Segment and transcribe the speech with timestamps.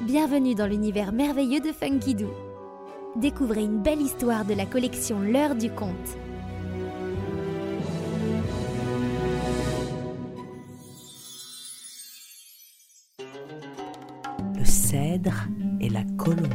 [0.00, 2.28] Bienvenue dans l'univers merveilleux de Funky Doo.
[3.16, 5.94] Découvrez une belle histoire de la collection L'heure du conte.
[14.58, 15.44] Le cèdre
[15.80, 16.48] et la colombe.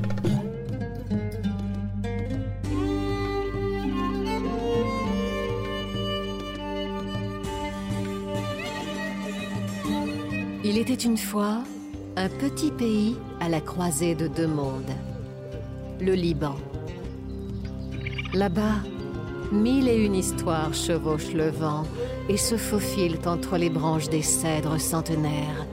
[10.66, 11.64] Il était une fois
[12.20, 14.92] un petit pays à la croisée de deux mondes.
[16.02, 16.56] Le Liban.
[18.34, 18.82] Là-bas,
[19.54, 21.84] mille et une histoires chevauchent le vent
[22.28, 25.66] et se faufilent entre les branches des cèdres centenaires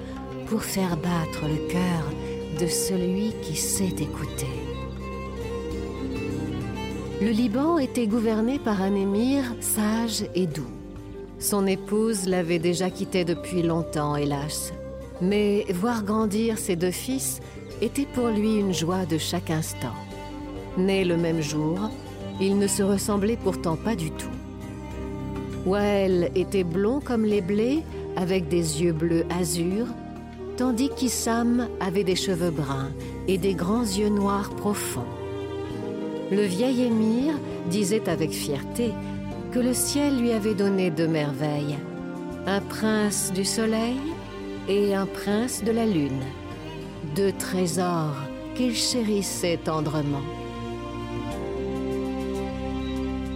[0.47, 4.47] pour faire battre le cœur de celui qui sait écouter.
[7.21, 10.71] Le Liban était gouverné par un émir sage et doux.
[11.41, 14.73] Son épouse l'avait déjà quitté depuis longtemps, hélas.
[15.21, 17.41] Mais voir grandir ses deux fils
[17.81, 19.95] était pour lui une joie de chaque instant.
[20.77, 21.79] Nés le même jour,
[22.41, 24.27] ils ne se ressemblaient pourtant pas du tout.
[25.65, 27.83] Wael était blond comme les blés,
[28.17, 29.87] avec des yeux bleus azur,
[30.57, 32.93] tandis qu'Issam avait des cheveux bruns
[33.27, 35.05] et des grands yeux noirs profonds.
[36.31, 37.35] Le vieil émir
[37.71, 38.93] disait avec fierté
[39.53, 41.79] que le ciel lui avait donné deux merveilles,
[42.47, 43.97] un prince du soleil?
[44.69, 46.23] Et un prince de la lune,
[47.15, 48.17] deux trésors
[48.55, 50.23] qu'il chérissait tendrement.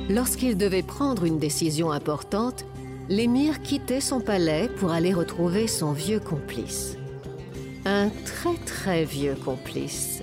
[0.09, 2.65] Lorsqu'il devait prendre une décision importante,
[3.09, 6.97] l'émir quittait son palais pour aller retrouver son vieux complice.
[7.85, 10.23] Un très très vieux complice,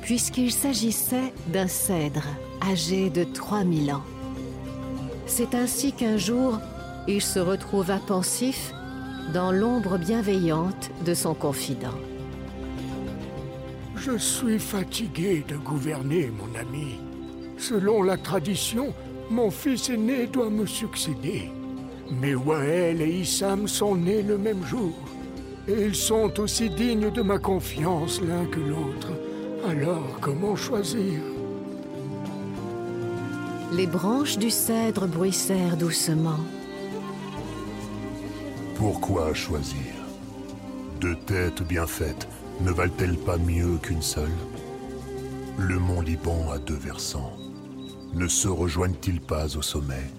[0.00, 2.24] puisqu'il s'agissait d'un cèdre
[2.62, 4.04] âgé de 3000 ans.
[5.26, 6.58] C'est ainsi qu'un jour,
[7.06, 8.72] il se retrouva pensif
[9.32, 11.98] dans l'ombre bienveillante de son confident.
[13.96, 16.98] Je suis fatigué de gouverner, mon ami.
[17.56, 18.92] Selon la tradition,
[19.30, 21.50] mon fils aîné doit me succéder.
[22.10, 24.92] Mais Wael et Issam sont nés le même jour.
[25.68, 29.12] Et ils sont aussi dignes de ma confiance l'un que l'autre.
[29.68, 31.20] Alors, comment choisir?
[33.72, 36.40] Les branches du cèdre bruissèrent doucement.
[38.82, 39.94] Pourquoi choisir?
[41.00, 42.26] Deux têtes bien faites
[42.60, 44.36] ne valent-elles pas mieux qu'une seule?
[45.56, 47.32] Le mont Liban a deux versants.
[48.12, 50.10] Ne se rejoignent-ils pas au sommet?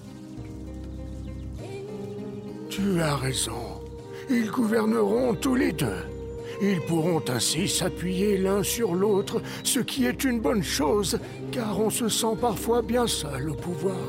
[2.70, 3.82] Tu as raison.
[4.30, 6.06] Ils gouverneront tous les deux.
[6.62, 11.20] Ils pourront ainsi s'appuyer l'un sur l'autre, ce qui est une bonne chose,
[11.52, 14.08] car on se sent parfois bien seul au pouvoir.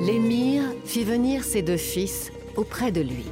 [0.00, 3.26] L'émir fit venir ses deux fils auprès de lui.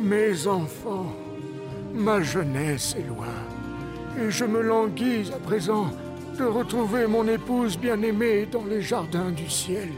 [0.00, 1.12] Mes enfants,
[1.92, 3.34] ma jeunesse est loin,
[4.20, 5.90] et je me languis à présent
[6.38, 9.90] de retrouver mon épouse bien-aimée dans les jardins du ciel.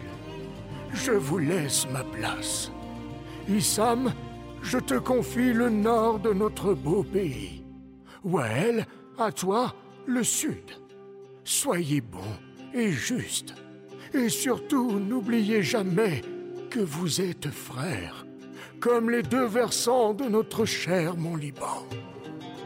[0.93, 2.71] Je vous laisse ma place.
[3.49, 4.13] Issam,
[4.63, 7.65] je te confie le nord de notre beau pays.
[8.25, 8.87] Wael,
[9.19, 9.75] à toi,
[10.07, 10.71] le sud.
[11.45, 12.39] Soyez bons
[12.75, 13.55] et justes.
[14.15, 16.23] Et surtout, n'oubliez jamais
[16.71, 18.27] que vous êtes frères,
[18.81, 21.87] comme les deux versants de notre cher Mont Liban.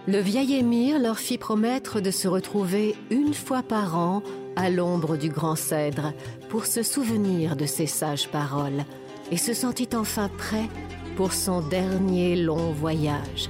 [0.09, 4.23] Le vieil émir leur fit promettre de se retrouver une fois par an
[4.57, 6.13] à l'ombre du grand cèdre
[6.49, 8.85] pour se souvenir de ces sages paroles
[9.31, 10.69] et se sentit enfin prêt
[11.17, 13.49] pour son dernier long voyage.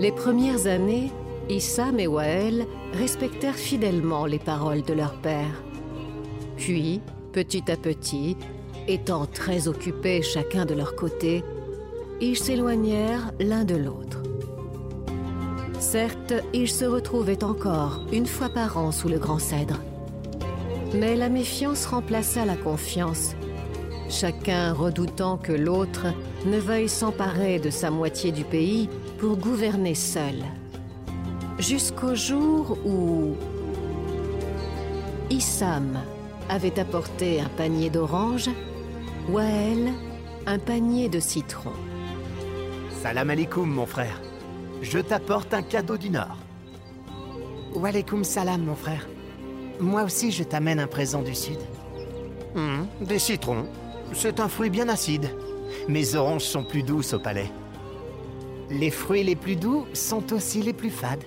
[0.00, 1.10] Les premières années,
[1.50, 5.62] Issam et Wael respectèrent fidèlement les paroles de leur père.
[6.56, 7.00] Puis,
[7.32, 8.36] petit à petit,
[8.86, 11.42] étant très occupés chacun de leur côté,
[12.20, 14.22] ils s'éloignèrent l'un de l'autre.
[15.78, 19.80] Certes, ils se retrouvaient encore une fois par an sous le grand cèdre.
[20.94, 23.34] Mais la méfiance remplaça la confiance,
[24.10, 26.06] chacun redoutant que l'autre
[26.44, 30.44] ne veuille s'emparer de sa moitié du pays pour gouverner seul.
[31.58, 33.34] Jusqu'au jour où
[35.28, 35.98] Issam
[36.48, 38.48] avait apporté un panier d'oranges,
[39.28, 39.92] Wael
[40.46, 41.72] un panier de citron.
[43.02, 44.20] Salam alaikum, mon frère.
[44.82, 46.38] Je t'apporte un cadeau du Nord.
[47.74, 49.06] Walaikum salam, mon frère.
[49.80, 51.58] Moi aussi, je t'amène un présent du Sud.
[52.54, 53.66] Hum, des citrons.
[54.14, 55.28] C'est un fruit bien acide.
[55.88, 57.50] Mes oranges sont plus douces au palais.
[58.70, 61.24] Les fruits les plus doux sont aussi les plus fades.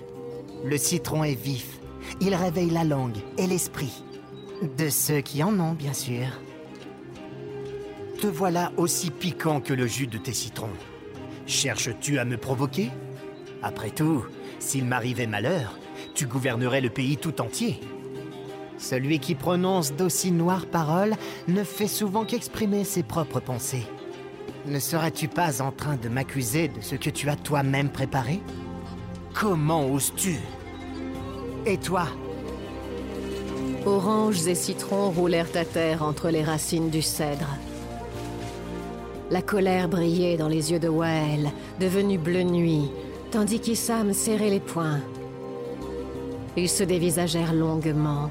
[0.64, 1.80] Le citron est vif.
[2.20, 4.04] Il réveille la langue et l'esprit.
[4.78, 6.26] De ceux qui en ont, bien sûr.
[8.20, 10.70] te voilà aussi piquant que le jus de tes citrons.
[11.46, 12.90] Cherches-tu à me provoquer?
[13.62, 14.24] Après tout,
[14.60, 15.78] s'il m'arrivait malheur,
[16.14, 17.80] tu gouvernerais le pays tout entier.
[18.78, 21.16] Celui qui prononce d'aussi noires paroles
[21.48, 23.86] ne fait souvent qu'exprimer ses propres pensées.
[24.66, 28.40] Ne serais-tu pas en train de m'accuser de ce que tu as toi-même préparé?
[29.34, 30.36] Comment oses-tu?
[31.66, 32.06] Et toi?
[33.86, 37.48] Oranges et citrons roulèrent à terre entre les racines du cèdre.
[39.30, 41.50] La colère brillait dans les yeux de Wael,
[41.80, 42.90] devenu bleu nuit,
[43.30, 45.00] tandis qu'Issam serrait les poings.
[46.56, 48.30] Ils se dévisagèrent longuement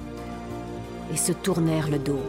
[1.12, 2.22] et se tournèrent le dos.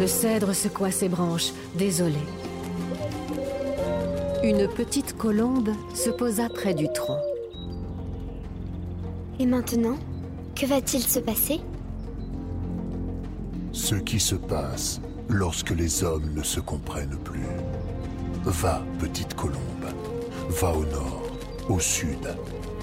[0.00, 2.18] Le cèdre secoua ses branches, désolé.
[4.44, 7.18] Une petite colombe se posa près du tronc.
[9.40, 9.96] Et maintenant,
[10.54, 11.62] que va-t-il se passer?
[13.72, 15.00] Ce qui se passe
[15.30, 17.46] lorsque les hommes ne se comprennent plus.
[18.44, 19.56] Va, petite colombe,
[20.50, 21.22] va au nord,
[21.70, 22.28] au sud,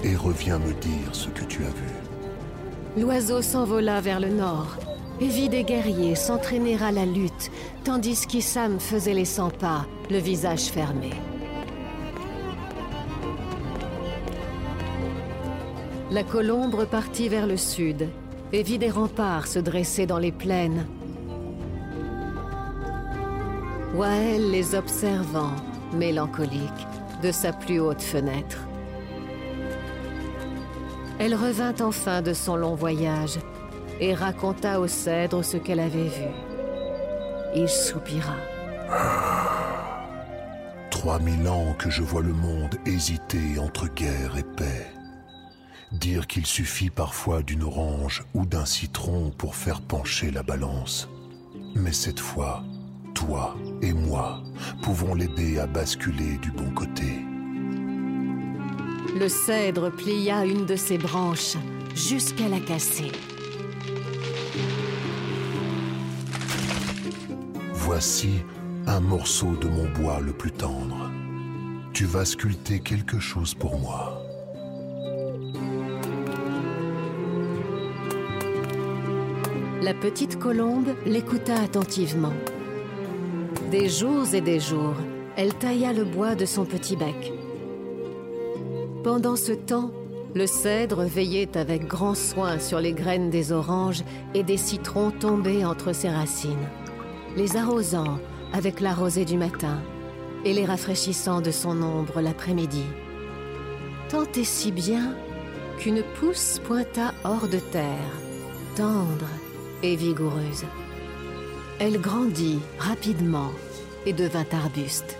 [0.02, 3.00] et reviens me dire ce que tu as vu.
[3.00, 4.78] L'oiseau s'envola vers le nord
[5.20, 7.52] et vit des guerriers s'entraîner à la lutte,
[7.84, 11.10] tandis qu'Issam faisait les cent pas, le visage fermé.
[16.12, 18.06] La colombe partit vers le sud
[18.52, 20.86] et vit des remparts se dresser dans les plaines.
[23.94, 25.52] Wael les observant,
[25.94, 26.86] mélancolique,
[27.22, 28.58] de sa plus haute fenêtre.
[31.18, 33.38] Elle revint enfin de son long voyage
[33.98, 36.28] et raconta au cèdre ce qu'elle avait vu.
[37.56, 38.36] Il soupira.
[40.90, 44.92] Trois mille ans que je vois le monde hésiter entre guerre et paix.
[45.92, 51.08] Dire qu'il suffit parfois d'une orange ou d'un citron pour faire pencher la balance.
[51.74, 52.64] Mais cette fois,
[53.14, 54.42] toi et moi
[54.82, 57.20] pouvons l'aider à basculer du bon côté.
[59.18, 61.56] Le cèdre plia une de ses branches
[61.94, 63.12] jusqu'à la casser.
[67.74, 68.40] Voici
[68.86, 71.10] un morceau de mon bois le plus tendre.
[71.92, 74.31] Tu vas sculpter quelque chose pour moi.
[79.82, 82.32] La petite colombe l'écouta attentivement.
[83.72, 84.94] Des jours et des jours,
[85.36, 87.32] elle tailla le bois de son petit bec.
[89.02, 89.90] Pendant ce temps,
[90.36, 95.64] le cèdre veillait avec grand soin sur les graines des oranges et des citrons tombés
[95.64, 96.68] entre ses racines,
[97.36, 98.20] les arrosant
[98.52, 99.82] avec la rosée du matin
[100.44, 102.84] et les rafraîchissant de son ombre l'après-midi.
[104.10, 105.16] Tant et si bien
[105.78, 108.12] qu'une pousse pointa hors de terre,
[108.76, 109.26] tendre
[109.82, 110.64] et vigoureuse.
[111.78, 113.50] Elle grandit rapidement
[114.06, 115.16] et devint arbuste.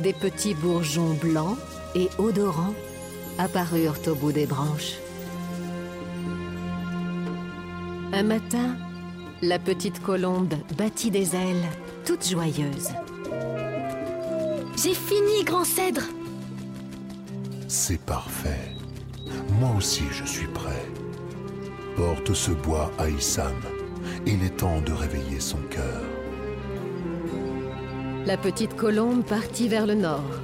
[0.00, 1.56] Des petits bourgeons blancs
[1.94, 2.74] et odorants
[3.38, 4.94] apparurent au bout des branches.
[8.12, 8.76] Un matin,
[9.42, 11.68] la petite colombe battit des ailes,
[12.04, 12.90] toute joyeuse.
[14.76, 16.02] J'ai fini, grand cèdre
[17.68, 18.72] C'est parfait.
[19.60, 20.84] Moi aussi je suis prêt.
[21.96, 23.54] Porte ce bois à Issam.
[24.26, 26.02] Il est temps de réveiller son cœur.
[28.26, 30.40] La petite colombe partit vers le nord.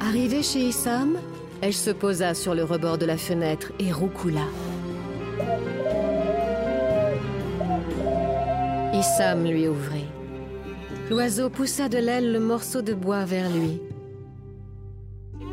[0.00, 1.18] Arrivée chez Issam,
[1.60, 4.46] elle se posa sur le rebord de la fenêtre et roucoula.
[8.94, 10.06] Issam lui ouvrit.
[11.08, 13.80] L'oiseau poussa de l'aile le morceau de bois vers lui.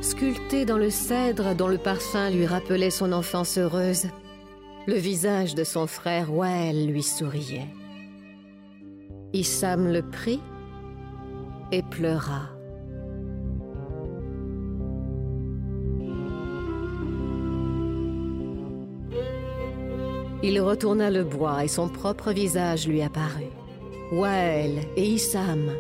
[0.06, 4.06] Sculpté dans le cèdre dont le parfum lui rappelait son enfance heureuse,
[4.86, 7.66] le visage de son frère Wael lui souriait.
[9.34, 10.40] Issam le prit
[11.72, 12.52] et pleura.
[20.44, 23.50] Il retourna le bois et son propre visage lui apparut.
[24.12, 25.72] Wael et Issam,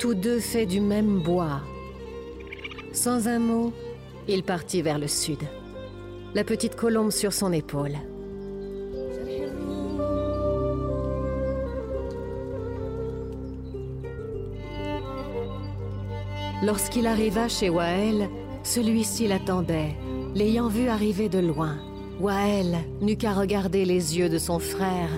[0.00, 1.60] tous deux faits du même bois.
[2.98, 3.72] Sans un mot,
[4.26, 5.38] il partit vers le sud,
[6.34, 7.96] la petite colombe sur son épaule.
[16.64, 18.28] Lorsqu'il arriva chez Wael,
[18.64, 19.94] celui-ci l'attendait,
[20.34, 21.76] l'ayant vu arriver de loin.
[22.18, 25.10] Wael n'eut qu'à regarder les yeux de son frère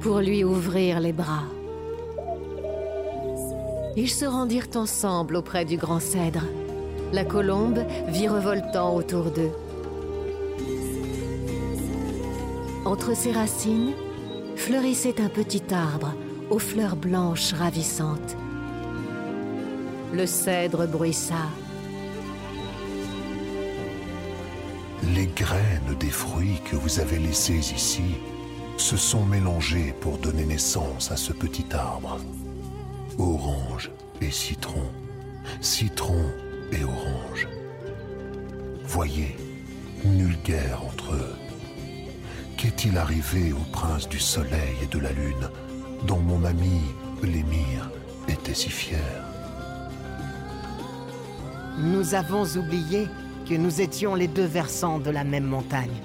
[0.00, 1.44] pour lui ouvrir les bras.
[3.96, 6.42] Ils se rendirent ensemble auprès du grand cèdre,
[7.12, 9.52] la colombe virevoltant autour d'eux.
[12.84, 13.92] Entre ses racines,
[14.56, 16.14] fleurissait un petit arbre
[16.50, 18.36] aux fleurs blanches ravissantes.
[20.12, 21.46] Le cèdre bruissa.
[25.14, 28.16] Les graines des fruits que vous avez laissés ici
[28.76, 32.18] se sont mélangées pour donner naissance à ce petit arbre.
[33.18, 34.84] Orange et citron,
[35.60, 36.24] citron
[36.72, 37.48] et orange.
[38.84, 39.36] Voyez,
[40.04, 41.36] nulle guerre entre eux.
[42.56, 45.48] Qu'est-il arrivé au prince du soleil et de la lune,
[46.06, 46.80] dont mon ami
[47.22, 47.90] l'émir
[48.28, 48.98] était si fier?
[51.78, 53.06] Nous avons oublié
[53.48, 56.02] que nous étions les deux versants de la même montagne,